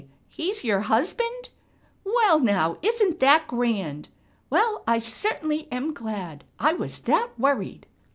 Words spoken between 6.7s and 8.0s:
was that worried